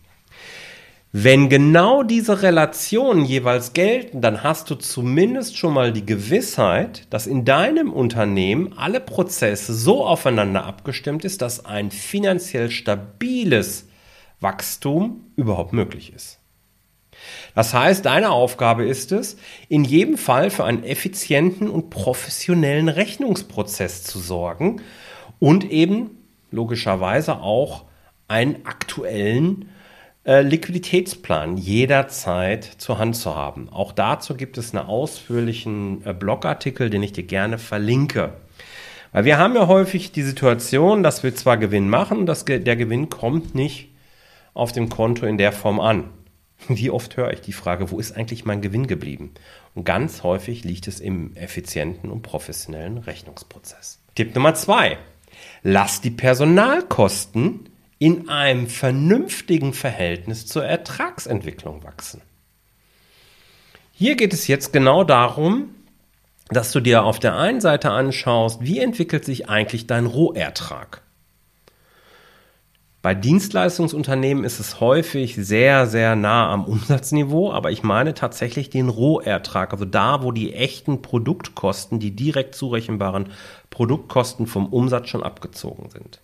Wenn 1.15 1.47
genau 1.47 2.01
diese 2.01 2.41
Relationen 2.41 3.23
jeweils 3.23 3.73
gelten, 3.73 4.19
dann 4.21 4.41
hast 4.41 4.71
du 4.71 4.75
zumindest 4.75 5.57
schon 5.57 5.71
mal 5.71 5.93
die 5.93 6.07
Gewissheit, 6.07 7.05
dass 7.11 7.27
in 7.27 7.45
deinem 7.45 7.93
Unternehmen 7.93 8.73
alle 8.75 8.99
Prozesse 8.99 9.75
so 9.75 10.03
aufeinander 10.03 10.65
abgestimmt 10.65 11.23
ist, 11.23 11.43
dass 11.43 11.65
ein 11.65 11.91
finanziell 11.91 12.71
stabiles 12.71 13.87
Wachstum 14.39 15.25
überhaupt 15.35 15.71
möglich 15.71 16.11
ist. 16.15 16.39
Das 17.53 17.75
heißt, 17.75 18.05
deine 18.05 18.31
Aufgabe 18.31 18.85
ist 18.85 19.11
es, 19.11 19.37
in 19.69 19.83
jedem 19.83 20.17
Fall 20.17 20.49
für 20.49 20.63
einen 20.63 20.83
effizienten 20.83 21.69
und 21.69 21.91
professionellen 21.91 22.89
Rechnungsprozess 22.89 24.01
zu 24.01 24.17
sorgen 24.17 24.81
und 25.37 25.69
eben 25.69 26.22
logischerweise 26.53 27.39
auch 27.41 27.85
einen 28.27 28.65
aktuellen 28.65 29.69
äh, 30.25 30.41
Liquiditätsplan 30.41 31.57
jederzeit 31.57 32.63
zur 32.63 32.97
Hand 32.97 33.17
zu 33.17 33.35
haben. 33.35 33.67
Auch 33.69 33.91
dazu 33.91 34.35
gibt 34.35 34.57
es 34.57 34.73
einen 34.73 34.87
ausführlichen 34.87 36.05
äh, 36.05 36.13
Blogartikel, 36.13 36.89
den 36.89 37.03
ich 37.03 37.11
dir 37.11 37.23
gerne 37.23 37.57
verlinke. 37.57 38.33
Weil 39.11 39.25
wir 39.25 39.37
haben 39.37 39.55
ja 39.55 39.67
häufig 39.67 40.11
die 40.11 40.23
Situation, 40.23 41.03
dass 41.03 41.23
wir 41.23 41.35
zwar 41.35 41.57
Gewinn 41.57 41.89
machen, 41.89 42.25
dass 42.25 42.45
der 42.45 42.75
Gewinn 42.75 43.09
kommt 43.09 43.53
nicht 43.53 43.89
auf 44.53 44.71
dem 44.71 44.89
Konto 44.89 45.25
in 45.25 45.37
der 45.37 45.51
Form 45.51 45.79
an. 45.79 46.09
Wie 46.67 46.89
oft 46.89 47.17
höre 47.17 47.33
ich 47.33 47.41
die 47.41 47.53
Frage, 47.53 47.91
wo 47.91 47.99
ist 47.99 48.15
eigentlich 48.15 48.45
mein 48.45 48.61
Gewinn 48.61 48.87
geblieben? 48.87 49.33
Und 49.75 49.83
ganz 49.83 50.23
häufig 50.23 50.63
liegt 50.63 50.87
es 50.87 50.99
im 50.99 51.35
effizienten 51.35 52.09
und 52.09 52.21
professionellen 52.21 52.99
Rechnungsprozess. 52.99 53.99
Tipp 54.15 54.33
Nummer 54.35 54.53
zwei. 54.53 54.97
Lass 55.61 56.01
die 56.01 56.11
Personalkosten 56.11 57.69
in 57.99 58.27
einem 58.27 58.67
vernünftigen 58.67 59.73
Verhältnis 59.73 60.45
zur 60.45 60.65
Ertragsentwicklung 60.65 61.83
wachsen. 61.83 62.21
Hier 63.93 64.15
geht 64.15 64.33
es 64.33 64.47
jetzt 64.47 64.73
genau 64.73 65.03
darum, 65.03 65.69
dass 66.49 66.71
du 66.71 66.79
dir 66.79 67.03
auf 67.03 67.19
der 67.19 67.37
einen 67.37 67.61
Seite 67.61 67.91
anschaust, 67.91 68.61
wie 68.61 68.79
entwickelt 68.79 69.23
sich 69.23 69.47
eigentlich 69.47 69.87
dein 69.87 70.07
Rohertrag. 70.07 71.02
Bei 73.03 73.13
Dienstleistungsunternehmen 73.13 74.45
ist 74.45 74.61
es 74.61 74.79
häufig 74.79 75.35
sehr, 75.35 75.87
sehr 75.87 76.15
nah 76.15 76.49
am 76.49 76.63
Umsatzniveau, 76.63 77.51
aber 77.51 77.69
ich 77.69 77.83
meine 77.83 78.13
tatsächlich 78.13 78.69
den 78.69 78.87
Rohertrag, 78.87 79.73
also 79.73 79.83
da, 79.83 80.23
wo 80.23 80.31
die 80.31 80.53
echten 80.53 81.01
Produktkosten, 81.01 81.99
die 81.99 82.15
direkt 82.15 82.55
zurechenbaren 82.55 83.27
Produktkosten 83.69 84.47
vom 84.47 84.67
Umsatz 84.67 85.09
schon 85.09 85.21
abgezogen 85.21 85.89
sind. 85.89 86.21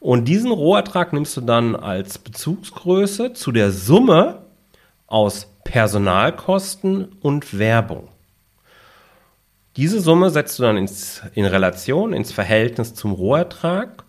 Und 0.00 0.26
diesen 0.26 0.52
Rohertrag 0.52 1.14
nimmst 1.14 1.34
du 1.38 1.40
dann 1.40 1.74
als 1.74 2.18
Bezugsgröße 2.18 3.32
zu 3.32 3.50
der 3.50 3.72
Summe 3.72 4.44
aus 5.06 5.48
Personalkosten 5.64 7.16
und 7.22 7.58
Werbung. 7.58 8.08
Diese 9.76 10.02
Summe 10.02 10.28
setzt 10.28 10.58
du 10.58 10.62
dann 10.62 10.76
ins, 10.76 11.22
in 11.32 11.46
Relation, 11.46 12.12
ins 12.12 12.32
Verhältnis 12.32 12.92
zum 12.92 13.12
Rohertrag 13.12 14.04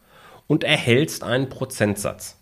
und 0.51 0.65
erhältst 0.65 1.23
einen 1.23 1.47
Prozentsatz. 1.47 2.37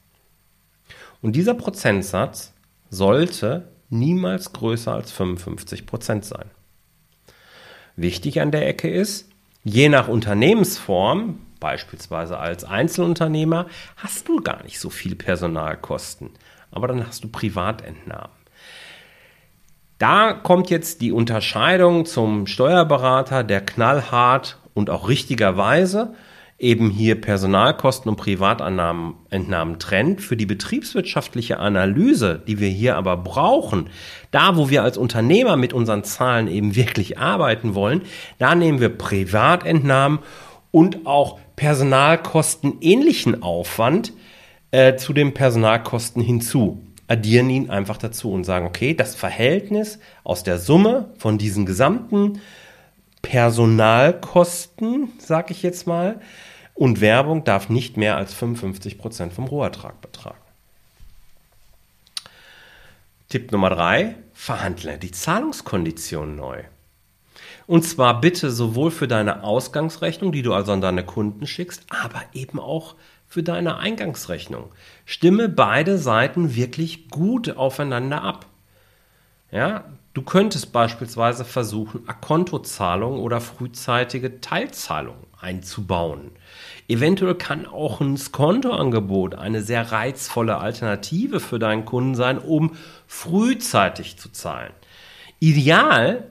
Und 1.22 1.36
dieser 1.36 1.54
Prozentsatz 1.54 2.54
sollte 2.90 3.68
niemals 3.92 4.52
größer 4.52 4.96
als 4.96 5.12
55 5.12 5.86
Prozent 5.86 6.26
sein. 6.26 6.50
Wichtig 7.96 8.42
an 8.42 8.50
der 8.50 8.68
Ecke 8.68 8.90
ist, 8.90 9.30
je 9.64 9.90
nach 9.90 10.08
Unternehmensform 10.08 11.38
Beispielsweise 11.60 12.40
als 12.40 12.64
Einzelunternehmer 12.64 13.68
hast 13.98 14.28
du 14.28 14.42
gar 14.42 14.64
nicht 14.64 14.80
so 14.80 14.90
viel 14.90 15.16
Personalkosten, 15.16 16.32
aber 16.72 16.88
dann 16.88 17.06
hast 17.06 17.24
du 17.24 17.28
Privatentnahmen. 17.28 18.34
Da 20.00 20.34
kommt 20.34 20.72
jetzt 20.72 21.02
die 21.02 21.12
Unterscheidung 21.12 22.06
zum 22.06 22.48
Steuerberater, 22.48 23.44
der 23.44 23.64
knallhart 23.64 24.58
und 24.74 24.90
auch 24.90 25.10
richtigerweise 25.10 26.16
eben 26.60 26.90
hier 26.90 27.20
Personalkosten 27.20 28.10
und 28.10 28.18
Privatentnahmen 28.18 29.80
trennt. 29.80 30.22
Für 30.22 30.36
die 30.36 30.46
betriebswirtschaftliche 30.46 31.58
Analyse, 31.58 32.44
die 32.46 32.60
wir 32.60 32.68
hier 32.68 32.98
aber 32.98 33.18
brauchen, 33.18 33.90
da 34.32 34.58
wo 34.58 34.70
wir 34.70 34.84
als 34.84 34.98
Unternehmer 34.98 35.56
mit 35.56 35.74
unseren 35.74 36.04
Zahlen 36.04 36.48
eben 36.48 36.76
wirklich 36.76 37.18
arbeiten 37.18 37.76
wollen, 37.76 38.02
da 38.38 38.56
nehmen 38.56 38.82
wir 38.82 38.90
Privatentnahmen 38.90 40.20
und 40.72 41.06
auch 41.06 41.40
Personalkosten 41.56 42.78
ähnlichen 42.82 43.42
Aufwand 43.42 44.14
äh, 44.72 44.98
zu 44.98 45.14
den 45.14 45.34
Personalkosten 45.34 46.22
hinzu. 46.22 46.82
Addieren 47.08 47.50
ihn 47.50 47.70
einfach 47.70 47.98
dazu 47.98 48.32
und 48.32 48.44
sagen, 48.44 48.68
okay, 48.68 48.94
das 48.94 49.16
Verhältnis 49.16 50.00
aus 50.24 50.44
der 50.44 50.60
Summe 50.60 51.12
von 51.18 51.38
diesen 51.38 51.66
gesamten 51.66 52.40
Personalkosten, 53.22 55.10
sag 55.18 55.52
ich 55.52 55.64
jetzt 55.64 55.88
mal, 55.88 56.20
und 56.80 57.02
Werbung 57.02 57.44
darf 57.44 57.68
nicht 57.68 57.98
mehr 57.98 58.16
als 58.16 58.34
55 58.34 58.98
Prozent 58.98 59.34
vom 59.34 59.44
Rohertrag 59.48 60.00
betragen. 60.00 60.40
Tipp 63.28 63.52
Nummer 63.52 63.70
drei: 63.70 64.16
Verhandle 64.32 64.98
die 64.98 65.12
Zahlungskonditionen 65.12 66.38
neu. 66.38 66.64
Und 67.68 67.84
zwar 67.84 68.22
bitte 68.22 68.50
sowohl 68.50 68.92
für 68.92 69.10
deine 69.10 69.44
Ausgangsrechnung, 69.44 70.32
die 70.32 70.42
du 70.42 70.54
also 70.54 70.72
an 70.72 70.80
deine 70.80 71.04
Kunden 71.04 71.48
schickst, 71.48 71.84
aber 71.90 72.22
eben 72.32 72.62
auch 72.62 72.96
für 73.28 73.44
deine 73.44 73.78
Eingangsrechnung. 73.78 74.72
Stimme 75.04 75.50
beide 75.50 75.98
Seiten 75.98 76.56
wirklich 76.56 77.10
gut 77.10 77.58
aufeinander 77.58 78.24
ab. 78.24 78.46
Ja, 79.52 79.84
du 80.14 80.22
könntest 80.22 80.72
beispielsweise 80.72 81.44
versuchen, 81.44 82.08
Akontozahlungen 82.08 83.20
oder 83.20 83.42
frühzeitige 83.42 84.40
Teilzahlungen 84.40 85.29
einzubauen. 85.42 86.32
Eventuell 86.88 87.36
kann 87.36 87.66
auch 87.66 88.02
ein 88.02 88.18
Skontoangebot 88.18 89.36
eine 89.36 89.62
sehr 89.62 89.92
reizvolle 89.92 90.58
Alternative 90.58 91.40
für 91.40 91.60
deinen 91.60 91.86
Kunden 91.86 92.16
sein, 92.16 92.38
um 92.38 92.76
frühzeitig 93.08 94.18
zu 94.18 94.32
zahlen. 94.32 94.74
Ideal 95.40 96.26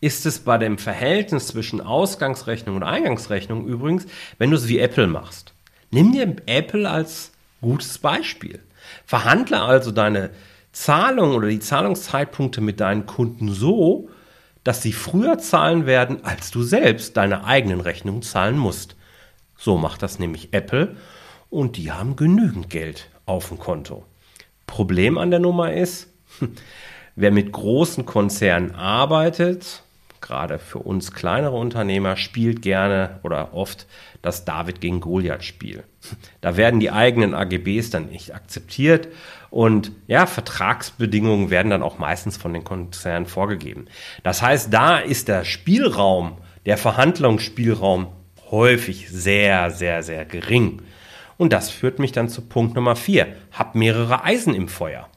ist 0.00 0.26
es 0.26 0.40
bei 0.40 0.58
dem 0.58 0.76
Verhältnis 0.76 1.46
zwischen 1.46 1.80
Ausgangsrechnung 1.80 2.76
und 2.76 2.82
Eingangsrechnung 2.82 3.66
übrigens, 3.66 4.06
wenn 4.36 4.50
du 4.50 4.56
es 4.56 4.68
wie 4.68 4.78
Apple 4.78 5.06
machst. 5.06 5.54
Nimm 5.90 6.12
dir 6.12 6.36
Apple 6.46 6.88
als 6.90 7.32
gutes 7.62 7.98
Beispiel. 7.98 8.60
Verhandle 9.06 9.62
also 9.62 9.92
deine 9.92 10.30
Zahlung 10.72 11.34
oder 11.34 11.48
die 11.48 11.60
Zahlungszeitpunkte 11.60 12.60
mit 12.60 12.80
deinen 12.80 13.06
Kunden 13.06 13.52
so, 13.52 14.10
dass 14.64 14.82
sie 14.82 14.92
früher 14.92 15.38
zahlen 15.38 15.86
werden, 15.86 16.24
als 16.24 16.50
du 16.50 16.62
selbst 16.62 17.16
deine 17.16 17.44
eigenen 17.44 17.80
Rechnungen 17.80 18.22
zahlen 18.22 18.58
musst. 18.58 18.96
So 19.56 19.76
macht 19.78 20.02
das 20.02 20.18
nämlich 20.18 20.52
Apple 20.52 20.96
und 21.50 21.76
die 21.76 21.92
haben 21.92 22.16
genügend 22.16 22.70
Geld 22.70 23.08
auf 23.26 23.48
dem 23.48 23.58
Konto. 23.58 24.04
Problem 24.66 25.18
an 25.18 25.30
der 25.30 25.40
Nummer 25.40 25.72
ist, 25.72 26.08
wer 27.14 27.30
mit 27.30 27.52
großen 27.52 28.06
Konzernen 28.06 28.74
arbeitet, 28.74 29.82
gerade 30.20 30.58
für 30.58 30.78
uns 30.78 31.12
kleinere 31.12 31.56
Unternehmer, 31.56 32.16
spielt 32.16 32.62
gerne 32.62 33.20
oder 33.22 33.52
oft 33.52 33.86
das 34.22 34.46
David 34.46 34.80
gegen 34.80 35.00
Goliath-Spiel. 35.00 35.84
Da 36.40 36.58
werden 36.58 36.80
die 36.80 36.90
eigenen 36.90 37.34
AGBs 37.34 37.88
dann 37.88 38.10
nicht 38.10 38.34
akzeptiert 38.34 39.08
und 39.54 39.92
ja, 40.08 40.26
Vertragsbedingungen 40.26 41.48
werden 41.48 41.70
dann 41.70 41.84
auch 41.84 41.96
meistens 41.96 42.36
von 42.36 42.52
den 42.52 42.64
Konzernen 42.64 43.26
vorgegeben. 43.26 43.86
Das 44.24 44.42
heißt, 44.42 44.74
da 44.74 44.98
ist 44.98 45.28
der 45.28 45.44
Spielraum, 45.44 46.38
der 46.66 46.76
Verhandlungsspielraum 46.76 48.08
häufig 48.50 49.10
sehr, 49.10 49.70
sehr, 49.70 50.02
sehr 50.02 50.24
gering. 50.24 50.82
Und 51.36 51.52
das 51.52 51.70
führt 51.70 52.00
mich 52.00 52.10
dann 52.10 52.28
zu 52.28 52.42
Punkt 52.42 52.74
Nummer 52.74 52.96
vier. 52.96 53.28
Hab 53.52 53.76
mehrere 53.76 54.24
Eisen 54.24 54.56
im 54.56 54.66
Feuer. 54.66 55.08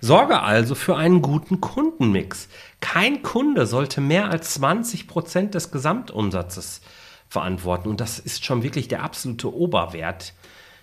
Sorge 0.00 0.40
also 0.40 0.76
für 0.76 0.96
einen 0.96 1.20
guten 1.20 1.60
Kundenmix. 1.60 2.48
Kein 2.78 3.24
Kunde 3.24 3.66
sollte 3.66 4.00
mehr 4.00 4.30
als 4.30 4.54
20 4.54 5.08
Prozent 5.08 5.54
des 5.54 5.72
Gesamtumsatzes 5.72 6.80
verantworten. 7.28 7.88
Und 7.88 8.00
das 8.00 8.20
ist 8.20 8.44
schon 8.44 8.62
wirklich 8.62 8.86
der 8.86 9.02
absolute 9.02 9.52
Oberwert, 9.52 10.32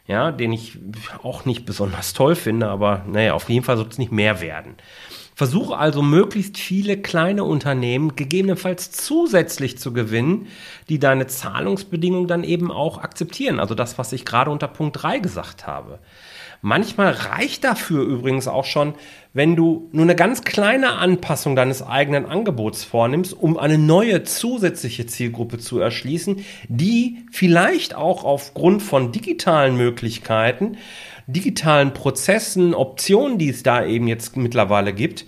ja, 0.08 0.32
den 0.32 0.52
ich 0.52 0.78
auch 1.24 1.46
nicht 1.46 1.66
besonders 1.66 2.14
toll 2.14 2.36
finde, 2.36 2.68
aber 2.68 3.06
naja, 3.08 3.34
auf 3.34 3.50
jeden 3.50 3.64
Fall 3.64 3.78
sollte 3.78 3.92
es 3.92 3.98
nicht 3.98 4.12
mehr 4.12 4.42
werden. 4.42 4.76
Versuche 5.36 5.78
also 5.78 6.02
möglichst 6.02 6.58
viele 6.58 6.98
kleine 6.98 7.44
Unternehmen 7.44 8.16
gegebenenfalls 8.16 8.92
zusätzlich 8.92 9.78
zu 9.80 9.94
gewinnen, 9.94 10.48
die 10.90 11.00
deine 11.00 11.26
Zahlungsbedingungen 11.28 12.28
dann 12.28 12.44
eben 12.44 12.72
auch 12.72 13.00
akzeptieren. 13.00 13.60
Also 13.60 13.74
das, 13.74 13.98
was 13.98 14.14
ich 14.14 14.26
gerade 14.26 14.52
unter 14.52 14.68
Punkt 14.68 15.02
3 15.02 15.20
gesagt 15.20 15.66
habe. 15.66 16.00
Manchmal 16.64 17.12
reicht 17.12 17.64
dafür 17.64 18.04
übrigens 18.04 18.48
auch 18.48 18.66
schon, 18.66 18.94
wenn 19.34 19.56
du 19.56 19.90
nur 19.94 20.04
eine 20.04 20.16
ganz 20.16 20.44
kleine 20.44 20.94
Anpassung 20.94 21.56
deines 21.56 21.82
eigenen 21.82 22.26
Angebots 22.26 22.84
vornimmst, 22.84 23.34
um 23.34 23.58
eine 23.58 23.80
neue 23.80 24.24
zusätzliche 24.24 25.08
Zielgruppe 25.08 25.58
zu 25.58 25.80
erschließen, 25.80 26.46
die 26.68 27.26
vielleicht 27.32 27.96
auch 27.96 28.24
aufgrund 28.24 28.84
von 28.84 29.12
digitalen 29.12 29.76
Möglichkeiten, 29.76 30.78
digitalen 31.26 31.94
Prozessen, 31.94 32.76
Optionen, 32.76 33.40
die 33.40 33.50
es 33.50 33.64
da 33.64 33.84
eben 33.84 34.08
jetzt 34.08 34.38
mittlerweile 34.38 34.94
gibt, 34.94 35.26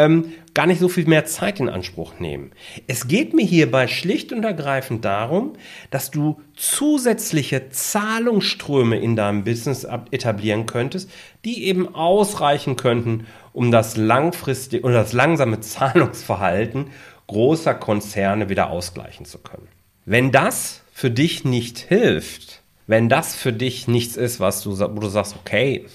ähm, 0.00 0.32
gar 0.54 0.66
nicht 0.66 0.80
so 0.80 0.88
viel 0.88 1.06
mehr 1.06 1.26
Zeit 1.26 1.60
in 1.60 1.68
Anspruch 1.68 2.18
nehmen. 2.18 2.52
Es 2.86 3.06
geht 3.06 3.34
mir 3.34 3.44
hierbei 3.44 3.86
schlicht 3.86 4.32
und 4.32 4.44
ergreifend 4.44 5.04
darum, 5.04 5.52
dass 5.90 6.10
du 6.10 6.40
zusätzliche 6.56 7.70
Zahlungsströme 7.70 8.98
in 8.98 9.16
deinem 9.16 9.44
Business 9.44 9.86
etablieren 10.10 10.66
könntest, 10.66 11.10
die 11.44 11.64
eben 11.64 11.94
ausreichen 11.94 12.76
könnten, 12.76 13.26
um 13.52 13.70
das 13.70 13.96
langfristige 13.96 14.84
oder 14.84 14.94
das 14.94 15.12
langsame 15.12 15.60
Zahlungsverhalten 15.60 16.86
großer 17.26 17.74
Konzerne 17.74 18.48
wieder 18.48 18.70
ausgleichen 18.70 19.24
zu 19.24 19.38
können. 19.38 19.68
Wenn 20.04 20.32
das 20.32 20.82
für 20.92 21.10
dich 21.10 21.44
nicht 21.44 21.78
hilft, 21.78 22.62
wenn 22.86 23.08
das 23.08 23.36
für 23.36 23.52
dich 23.52 23.86
nichts 23.86 24.16
ist, 24.16 24.40
was 24.40 24.62
du, 24.62 24.78
wo 24.78 24.98
du 24.98 25.08
sagst, 25.08 25.36
okay, 25.38 25.86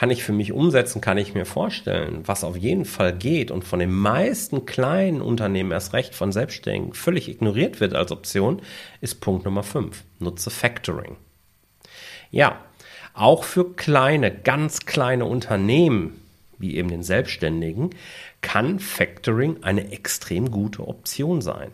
kann 0.00 0.08
ich 0.08 0.24
für 0.24 0.32
mich 0.32 0.52
umsetzen, 0.52 1.02
kann 1.02 1.18
ich 1.18 1.34
mir 1.34 1.44
vorstellen, 1.44 2.22
was 2.24 2.42
auf 2.42 2.56
jeden 2.56 2.86
Fall 2.86 3.12
geht 3.12 3.50
und 3.50 3.66
von 3.66 3.80
den 3.80 3.92
meisten 3.92 4.64
kleinen 4.64 5.20
Unternehmen 5.20 5.72
erst 5.72 5.92
recht 5.92 6.14
von 6.14 6.32
Selbstständigen 6.32 6.94
völlig 6.94 7.28
ignoriert 7.28 7.80
wird 7.80 7.94
als 7.94 8.10
Option, 8.10 8.62
ist 9.02 9.20
Punkt 9.20 9.44
Nummer 9.44 9.62
5. 9.62 10.02
Nutze 10.18 10.48
Factoring. 10.48 11.18
Ja, 12.30 12.64
auch 13.12 13.44
für 13.44 13.74
kleine, 13.74 14.34
ganz 14.34 14.86
kleine 14.86 15.26
Unternehmen, 15.26 16.18
wie 16.56 16.78
eben 16.78 16.88
den 16.88 17.02
Selbstständigen, 17.02 17.90
kann 18.40 18.80
Factoring 18.80 19.62
eine 19.64 19.92
extrem 19.92 20.50
gute 20.50 20.88
Option 20.88 21.42
sein. 21.42 21.72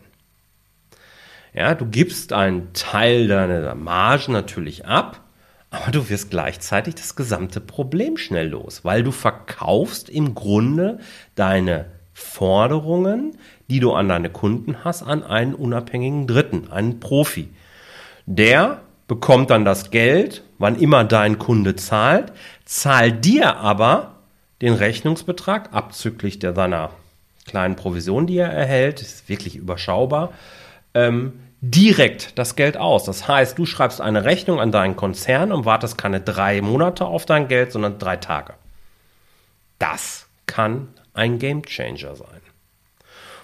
Ja, 1.53 1.75
du 1.75 1.85
gibst 1.85 2.33
einen 2.33 2.73
Teil 2.73 3.29
deiner 3.29 3.73
Marge 3.75 4.33
natürlich 4.33 4.85
ab, 4.85 5.23
aber 5.69 5.91
du 5.91 6.09
wirst 6.09 6.29
gleichzeitig 6.29 6.95
das 6.95 7.15
gesamte 7.15 7.59
Problem 7.59 8.17
schnell 8.17 8.49
los, 8.49 8.85
weil 8.85 9.03
du 9.03 9.11
verkaufst 9.11 10.09
im 10.09 10.33
Grunde 10.33 10.99
deine 11.35 11.85
Forderungen, 12.13 13.37
die 13.69 13.79
du 13.79 13.93
an 13.93 14.09
deine 14.09 14.29
Kunden 14.29 14.83
hast, 14.83 15.03
an 15.03 15.23
einen 15.23 15.53
unabhängigen 15.53 16.25
Dritten, 16.25 16.71
einen 16.71 16.99
Profi. 16.99 17.49
Der 18.25 18.81
bekommt 19.07 19.49
dann 19.49 19.65
das 19.65 19.91
Geld, 19.91 20.43
wann 20.57 20.79
immer 20.79 21.03
dein 21.03 21.37
Kunde 21.37 21.75
zahlt, 21.75 22.33
zahlt 22.65 23.23
dir 23.23 23.57
aber 23.57 24.15
den 24.61 24.73
Rechnungsbetrag 24.73 25.73
abzüglich 25.73 26.39
der 26.39 26.55
seiner 26.55 26.89
kleinen 27.45 27.75
Provision, 27.75 28.27
die 28.27 28.37
er 28.37 28.51
erhält, 28.51 29.01
ist 29.01 29.29
wirklich 29.29 29.55
überschaubar, 29.55 30.33
ähm, 30.93 31.33
direkt 31.61 32.37
das 32.37 32.55
Geld 32.55 32.77
aus. 32.77 33.05
Das 33.05 33.27
heißt, 33.27 33.57
du 33.57 33.65
schreibst 33.65 34.01
eine 34.01 34.25
Rechnung 34.25 34.59
an 34.59 34.71
deinen 34.71 34.95
Konzern 34.95 35.51
und 35.51 35.65
wartest 35.65 35.97
keine 35.97 36.21
drei 36.21 36.61
Monate 36.61 37.05
auf 37.05 37.25
dein 37.25 37.47
Geld, 37.47 37.71
sondern 37.71 37.99
drei 37.99 38.17
Tage. 38.17 38.53
Das 39.79 40.27
kann 40.45 40.89
ein 41.13 41.39
Game 41.39 41.63
Changer 41.63 42.15
sein. 42.15 42.41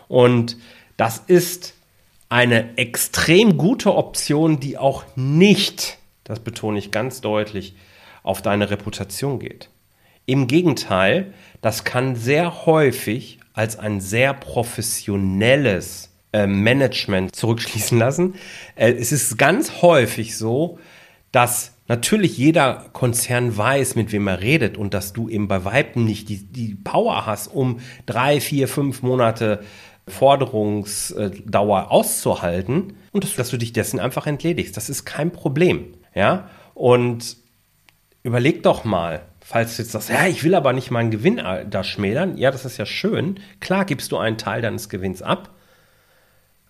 Und 0.07 0.57
das 0.97 1.17
ist 1.17 1.73
eine 2.29 2.77
extrem 2.77 3.57
gute 3.57 3.95
Option, 3.95 4.59
die 4.59 4.77
auch 4.77 5.03
nicht, 5.15 5.97
das 6.23 6.39
betone 6.39 6.79
ich 6.79 6.91
ganz 6.91 7.21
deutlich, 7.21 7.75
auf 8.21 8.41
deine 8.41 8.69
Reputation 8.69 9.39
geht. 9.39 9.69
Im 10.25 10.47
Gegenteil, 10.47 11.33
das 11.61 11.83
kann 11.83 12.15
sehr 12.15 12.65
häufig 12.65 13.39
als 13.53 13.77
ein 13.77 14.01
sehr 14.01 14.33
professionelles 14.33 16.12
äh, 16.33 16.47
Management 16.47 17.35
zurückschließen 17.35 17.97
lassen. 17.97 18.35
Äh, 18.75 18.93
es 18.93 19.11
ist 19.11 19.37
ganz 19.37 19.81
häufig 19.81 20.37
so, 20.37 20.79
dass 21.31 21.73
natürlich 21.87 22.37
jeder 22.37 22.85
Konzern 22.93 23.55
weiß, 23.55 23.95
mit 23.95 24.11
wem 24.11 24.27
er 24.27 24.41
redet 24.41 24.77
und 24.77 24.93
dass 24.93 25.13
du 25.13 25.29
eben 25.29 25.47
bei 25.47 25.63
Weitem 25.65 26.05
nicht 26.05 26.29
die, 26.29 26.43
die 26.43 26.75
Power 26.75 27.25
hast, 27.25 27.47
um 27.47 27.79
drei, 28.05 28.39
vier, 28.39 28.67
fünf 28.67 29.01
Monate 29.01 29.63
Forderungsdauer 30.07 31.91
auszuhalten 31.91 32.97
und 33.11 33.23
dass, 33.23 33.35
dass 33.35 33.49
du 33.49 33.57
dich 33.57 33.73
dessen 33.73 33.99
einfach 33.99 34.27
entledigst. 34.27 34.75
Das 34.75 34.89
ist 34.89 35.05
kein 35.05 35.31
Problem. 35.31 35.93
Ja, 36.13 36.49
und 36.73 37.37
überleg 38.21 38.63
doch 38.63 38.83
mal, 38.83 39.21
falls 39.39 39.75
du 39.75 39.81
jetzt 39.81 39.91
sagst, 39.91 40.09
ja, 40.09 40.27
ich 40.27 40.43
will 40.43 40.55
aber 40.55 40.73
nicht 40.73 40.91
meinen 40.91 41.11
Gewinn 41.11 41.41
da 41.69 41.83
schmälern. 41.83 42.37
Ja, 42.37 42.51
das 42.51 42.65
ist 42.65 42.77
ja 42.77 42.85
schön. 42.85 43.39
Klar 43.59 43.85
gibst 43.85 44.11
du 44.11 44.17
einen 44.17 44.37
Teil 44.37 44.61
deines 44.61 44.89
Gewinns 44.89 45.21
ab. 45.21 45.52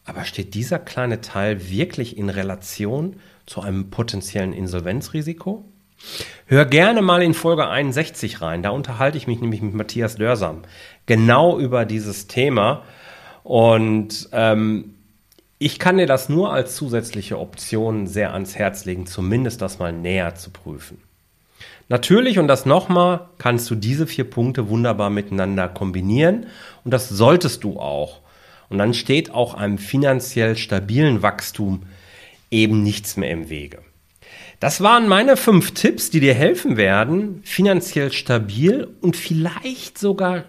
Aber 0.05 0.25
steht 0.25 0.53
dieser 0.53 0.79
kleine 0.79 1.21
Teil 1.21 1.69
wirklich 1.69 2.17
in 2.17 2.29
Relation 2.29 3.17
zu 3.45 3.61
einem 3.61 3.89
potenziellen 3.89 4.53
Insolvenzrisiko? 4.53 5.65
Hör 6.47 6.65
gerne 6.65 7.01
mal 7.01 7.21
in 7.21 7.33
Folge 7.33 7.67
61 7.67 8.41
rein. 8.41 8.63
Da 8.63 8.71
unterhalte 8.71 9.17
ich 9.17 9.27
mich 9.27 9.39
nämlich 9.39 9.61
mit 9.61 9.73
Matthias 9.73 10.15
Dörsam 10.15 10.63
genau 11.05 11.57
über 11.57 11.85
dieses 11.85 12.27
Thema. 12.27 12.83
Und 13.43 14.29
ähm, 14.33 14.95
ich 15.59 15.79
kann 15.79 15.97
dir 15.97 16.07
das 16.07 16.27
nur 16.27 16.51
als 16.51 16.75
zusätzliche 16.75 17.39
Option 17.39 18.07
sehr 18.07 18.33
ans 18.33 18.55
Herz 18.55 18.83
legen, 18.83 19.05
zumindest 19.05 19.61
das 19.61 19.79
mal 19.79 19.93
näher 19.93 20.35
zu 20.35 20.49
prüfen. 20.49 21.01
Natürlich, 21.89 22.39
und 22.39 22.47
das 22.47 22.65
nochmal, 22.65 23.27
kannst 23.37 23.69
du 23.69 23.75
diese 23.75 24.07
vier 24.07 24.29
Punkte 24.29 24.69
wunderbar 24.69 25.09
miteinander 25.09 25.69
kombinieren. 25.69 26.47
Und 26.83 26.91
das 26.91 27.07
solltest 27.09 27.63
du 27.63 27.79
auch. 27.79 28.19
Und 28.73 28.79
dann 28.79 28.95
steht 28.95 29.29
auch 29.29 29.53
einem 29.53 29.77
finanziell 29.77 30.57
stabilen 30.57 31.21
Wachstum 31.21 31.83
eben 32.49 32.81
nichts 32.81 33.17
mehr 33.17 33.29
im 33.29 33.47
Wege. 33.51 33.83
Das 34.59 34.81
waren 34.81 35.07
meine 35.07 35.37
fünf 35.37 35.75
Tipps, 35.75 36.09
die 36.09 36.19
dir 36.19 36.33
helfen 36.33 36.75
werden, 36.75 37.41
finanziell 37.43 38.11
stabil 38.11 38.87
und 38.99 39.15
vielleicht 39.15 39.99
sogar 39.99 40.45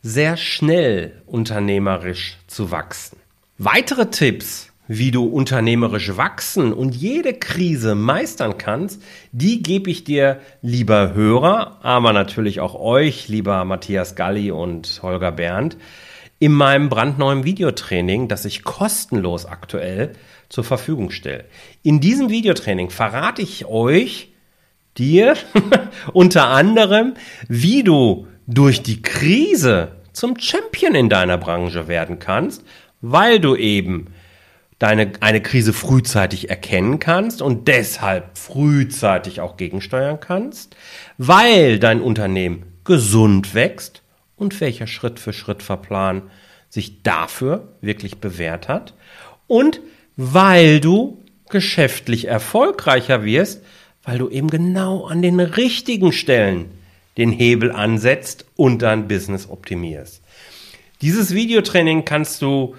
sehr 0.00 0.38
schnell 0.38 1.20
unternehmerisch 1.26 2.38
zu 2.46 2.70
wachsen. 2.70 3.18
Weitere 3.58 4.06
Tipps, 4.06 4.72
wie 4.88 5.10
du 5.10 5.26
unternehmerisch 5.26 6.16
wachsen 6.16 6.72
und 6.72 6.94
jede 6.94 7.34
Krise 7.34 7.94
meistern 7.94 8.56
kannst, 8.56 9.02
die 9.30 9.62
gebe 9.62 9.90
ich 9.90 10.04
dir, 10.04 10.40
lieber 10.62 11.12
Hörer, 11.12 11.80
aber 11.82 12.14
natürlich 12.14 12.60
auch 12.60 12.74
euch, 12.74 13.28
lieber 13.28 13.62
Matthias 13.66 14.14
Galli 14.14 14.50
und 14.50 15.00
Holger 15.02 15.32
Berndt, 15.32 15.76
in 16.42 16.50
meinem 16.50 16.88
brandneuen 16.88 17.44
Videotraining, 17.44 18.26
das 18.26 18.44
ich 18.44 18.64
kostenlos 18.64 19.46
aktuell 19.46 20.14
zur 20.48 20.64
Verfügung 20.64 21.12
stelle. 21.12 21.44
In 21.84 22.00
diesem 22.00 22.30
Videotraining 22.30 22.90
verrate 22.90 23.42
ich 23.42 23.66
euch, 23.66 24.32
dir 24.98 25.36
unter 26.12 26.48
anderem, 26.48 27.14
wie 27.46 27.84
du 27.84 28.26
durch 28.48 28.82
die 28.82 29.02
Krise 29.02 29.92
zum 30.12 30.36
Champion 30.36 30.96
in 30.96 31.08
deiner 31.08 31.38
Branche 31.38 31.86
werden 31.86 32.18
kannst, 32.18 32.64
weil 33.00 33.38
du 33.38 33.54
eben 33.54 34.08
deine, 34.80 35.12
eine 35.20 35.42
Krise 35.42 35.72
frühzeitig 35.72 36.50
erkennen 36.50 36.98
kannst 36.98 37.40
und 37.40 37.68
deshalb 37.68 38.36
frühzeitig 38.36 39.40
auch 39.40 39.56
gegensteuern 39.56 40.18
kannst, 40.18 40.74
weil 41.18 41.78
dein 41.78 42.00
Unternehmen 42.00 42.64
gesund 42.82 43.54
wächst 43.54 44.01
und 44.42 44.60
welcher 44.60 44.86
Schritt 44.86 45.18
für 45.18 45.32
Schritt 45.32 45.62
Verplan 45.62 46.22
sich 46.68 47.02
dafür 47.02 47.68
wirklich 47.80 48.18
bewährt 48.18 48.68
hat 48.68 48.94
und 49.46 49.80
weil 50.16 50.80
du 50.80 51.22
geschäftlich 51.48 52.26
erfolgreicher 52.26 53.24
wirst, 53.24 53.62
weil 54.02 54.18
du 54.18 54.28
eben 54.28 54.48
genau 54.48 55.06
an 55.06 55.22
den 55.22 55.38
richtigen 55.38 56.12
Stellen 56.12 56.70
den 57.16 57.30
Hebel 57.30 57.70
ansetzt 57.70 58.46
und 58.56 58.82
dein 58.82 59.06
Business 59.06 59.48
optimierst. 59.48 60.22
Dieses 61.02 61.34
Videotraining 61.34 62.04
kannst 62.04 62.42
du 62.42 62.74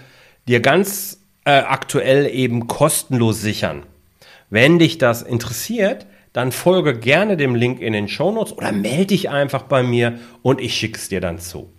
dir 0.47 0.59
ganz 0.59 1.19
äh, 1.45 1.51
aktuell 1.51 2.27
eben 2.33 2.67
kostenlos 2.67 3.41
sichern. 3.41 3.83
Wenn 4.49 4.79
dich 4.79 4.97
das 4.97 5.21
interessiert, 5.21 6.07
dann 6.33 6.51
folge 6.51 6.97
gerne 6.99 7.37
dem 7.37 7.55
Link 7.55 7.79
in 7.79 7.93
den 7.93 8.07
Shownotes 8.07 8.53
oder 8.53 8.71
melde 8.71 9.07
dich 9.07 9.29
einfach 9.29 9.63
bei 9.63 9.83
mir 9.83 10.19
und 10.41 10.59
ich 10.59 10.75
schicke 10.75 10.97
es 10.97 11.07
dir 11.07 11.21
dann 11.21 11.39
zu. 11.39 11.71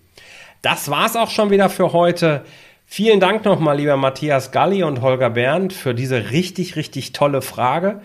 Das 0.63 0.89
war's 0.91 1.17
auch 1.17 1.31
schon 1.31 1.51
wieder 1.51 1.69
für 1.69 1.93
heute. 1.93 2.45
Vielen 2.87 3.21
Dank 3.21 3.45
nochmal, 3.45 3.77
lieber 3.77 3.97
Matthias 3.97 4.53
Galli 4.53 4.83
und 4.83 5.03
Holger 5.03 5.31
Berndt, 5.31 5.73
für 5.73 5.95
diese 5.95 6.31
richtig, 6.31 6.77
richtig 6.77 7.13
tolle 7.13 7.43
Frage. 7.43 8.01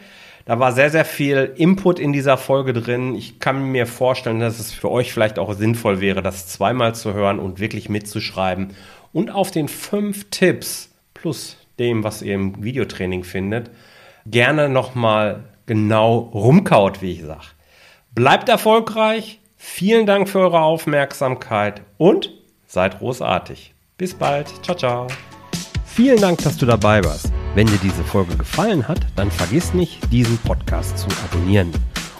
Da 0.45 0.59
war 0.59 0.71
sehr, 0.71 0.89
sehr 0.89 1.05
viel 1.05 1.53
Input 1.57 1.99
in 1.99 2.11
dieser 2.11 2.35
Folge 2.35 2.73
drin. 2.73 3.13
Ich 3.13 3.39
kann 3.39 3.71
mir 3.71 3.85
vorstellen, 3.85 4.39
dass 4.39 4.57
es 4.57 4.73
für 4.73 4.89
euch 4.89 5.13
vielleicht 5.13 5.37
auch 5.37 5.53
sinnvoll 5.53 6.01
wäre, 6.01 6.23
das 6.23 6.47
zweimal 6.47 6.95
zu 6.95 7.13
hören 7.13 7.37
und 7.37 7.59
wirklich 7.59 7.87
mitzuschreiben. 7.87 8.73
Und 9.13 9.29
auf 9.29 9.51
den 9.51 9.67
fünf 9.67 10.31
Tipps 10.31 10.89
plus 11.13 11.57
dem, 11.77 12.03
was 12.03 12.23
ihr 12.23 12.33
im 12.33 12.63
Videotraining 12.63 13.23
findet, 13.23 13.69
gerne 14.25 14.69
nochmal 14.69 15.43
genau 15.69 16.31
rumkaut, 16.33 17.03
wie 17.03 17.11
ich 17.11 17.21
sage. 17.21 17.45
Bleibt 18.15 18.49
erfolgreich. 18.49 19.39
Vielen 19.55 20.07
Dank 20.07 20.27
für 20.27 20.39
eure 20.39 20.61
Aufmerksamkeit 20.61 21.83
und 21.99 22.31
seid 22.65 22.97
großartig. 22.97 23.75
Bis 23.95 24.15
bald. 24.15 24.47
Ciao, 24.63 24.75
ciao. 24.75 25.07
Vielen 25.85 26.19
Dank, 26.19 26.39
dass 26.39 26.57
du 26.57 26.65
dabei 26.65 27.03
warst. 27.03 27.31
Wenn 27.53 27.67
dir 27.67 27.77
diese 27.83 28.03
Folge 28.03 28.35
gefallen 28.35 28.87
hat, 28.87 29.01
dann 29.15 29.29
vergiss 29.29 29.75
nicht, 29.75 30.11
diesen 30.11 30.39
Podcast 30.39 30.97
zu 30.97 31.07
abonnieren. 31.23 31.71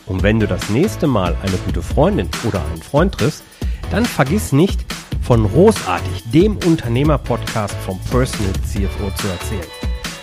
Und 0.06 0.22
wenn 0.22 0.40
du 0.40 0.46
das 0.46 0.70
nächste 0.70 1.08
Mal 1.08 1.36
eine 1.42 1.58
gute 1.66 1.82
Freundin 1.82 2.30
oder 2.48 2.64
einen 2.64 2.84
Freund 2.84 3.16
triffst, 3.16 3.44
dann 3.90 4.06
vergiss 4.06 4.52
nicht, 4.52 4.86
von 5.24 5.50
Großartig, 5.50 6.30
dem 6.32 6.58
Unternehmer-Podcast 6.58 7.74
vom 7.86 8.00
Personal 8.12 8.54
CFO 8.64 9.10
zu 9.16 9.28
erzählen. 9.28 9.72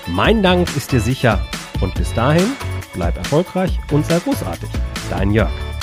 Mein 0.07 0.45
Dank 0.45 0.69
ist 0.77 0.93
dir 0.93 1.01
sicher 1.01 1.41
und 1.81 1.95
bis 1.95 2.13
dahin 2.15 2.53
bleib 2.97 3.17
erfolgreich 3.17 3.79
und 3.93 4.05
sei 4.07 4.19
großartig. 4.19 4.71
Dein 5.11 5.31
Jörg. 5.31 5.76